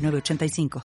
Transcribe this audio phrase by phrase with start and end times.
[0.00, 0.82] 906985.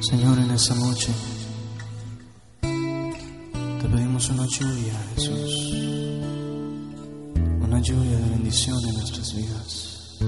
[0.00, 1.12] Señor, en esta noche
[2.62, 5.74] te pedimos una lluvia, Jesús,
[7.60, 10.18] una lluvia de bendición en nuestras vidas.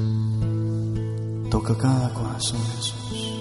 [1.50, 3.32] Toca cada corazón, Jesús,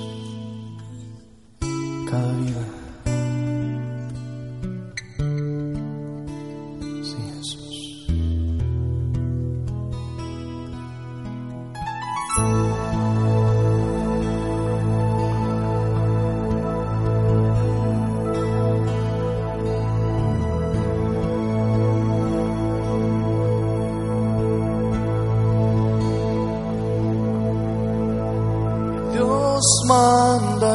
[2.10, 2.81] cada vida.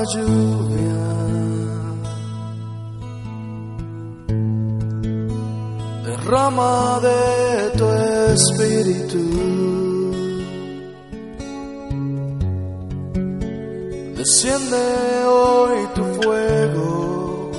[0.05, 1.07] Lluvia.
[6.05, 7.87] Derrama de tu
[8.35, 9.25] espíritu.
[14.17, 17.51] Desciende hoy tu fuego,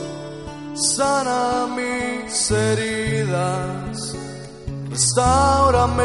[0.75, 4.15] sana mis heridas,
[4.89, 6.03] restaurame,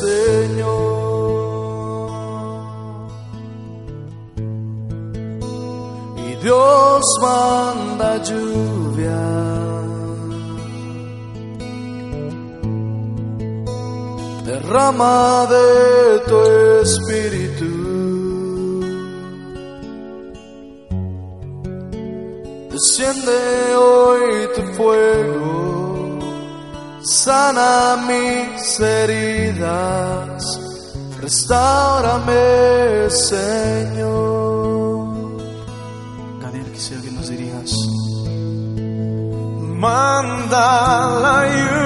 [0.00, 1.11] Señor.
[7.22, 9.22] Manda lluvia.
[14.44, 15.68] Derrama de
[16.28, 16.38] tu
[16.82, 17.70] espíritu.
[22.72, 23.40] Desciende
[23.76, 24.24] hoy
[24.56, 26.18] tu fuego,
[27.04, 27.70] sana
[28.08, 30.42] mis heridas,
[31.20, 34.71] restaurame, Señor.
[39.82, 40.68] Manda
[41.24, 41.82] la lluvia,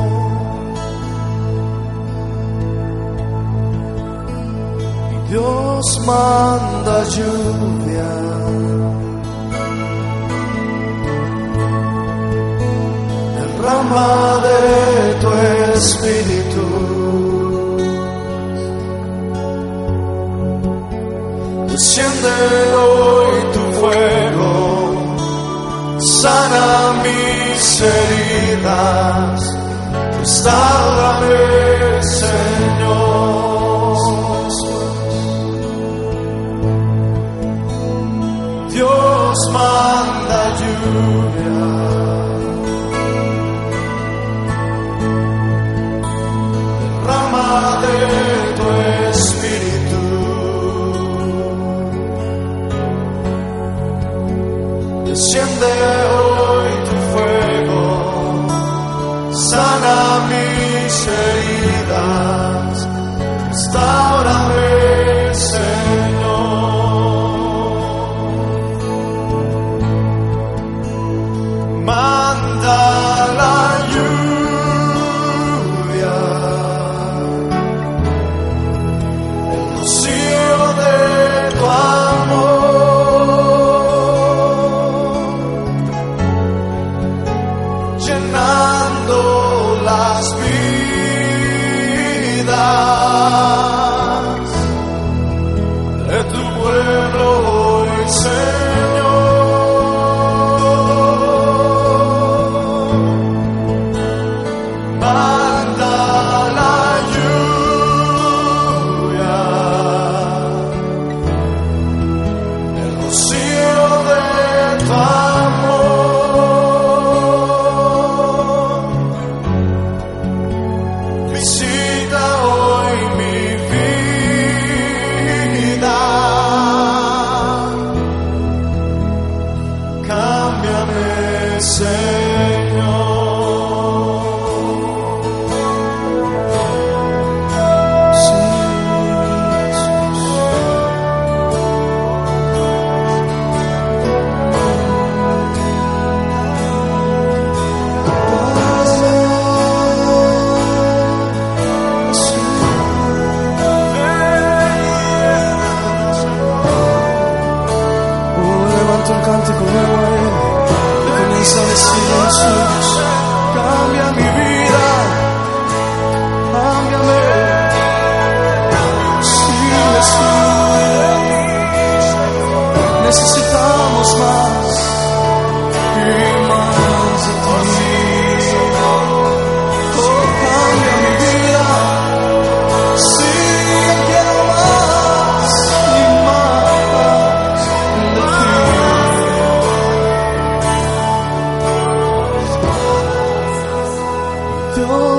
[5.30, 8.12] Dios manda lluvia.
[13.36, 14.12] Derrama
[14.48, 14.62] de
[15.22, 15.30] tu
[15.76, 16.66] espíritu.
[21.72, 22.36] Desciende
[22.84, 24.52] hoy tu fuego,
[26.22, 26.68] sana
[27.04, 28.19] mis heridas,
[28.56, 29.30] restaurame,
[30.22, 31.69] Señor.
[88.32, 89.49] Vidas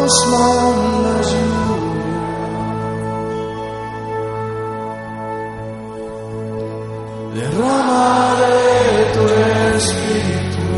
[0.05, 1.51] as long as you
[7.35, 9.23] derramaré tu
[9.77, 10.69] espíritu.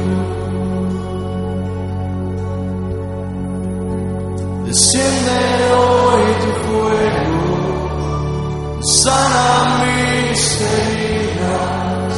[5.74, 7.42] Hoy tu fuego.
[9.02, 9.46] Sana
[9.80, 12.14] mis heridas.